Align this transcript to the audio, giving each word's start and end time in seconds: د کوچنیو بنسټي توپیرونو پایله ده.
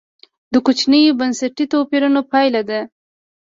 د 0.53 0.53
کوچنیو 0.65 1.17
بنسټي 1.19 1.65
توپیرونو 1.71 2.21
پایله 2.31 2.61
ده. 2.69 2.79